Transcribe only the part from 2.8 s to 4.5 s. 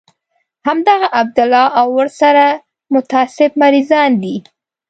متعصب مريضان دي.